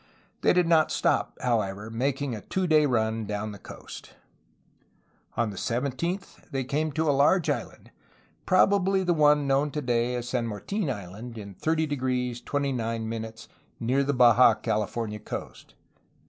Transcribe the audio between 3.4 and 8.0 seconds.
the coast. On the 17th they came to a large island,